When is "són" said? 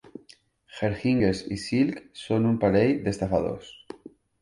2.25-2.51